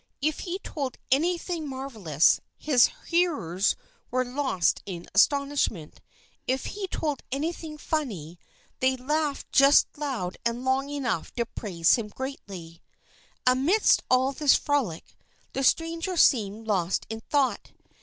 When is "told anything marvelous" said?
0.57-2.39